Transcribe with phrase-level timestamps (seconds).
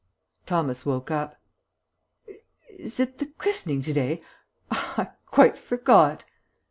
[0.47, 1.39] Thomas woke up.
[2.67, 4.23] "Is it the christening to day?
[4.71, 6.25] I quite forgot."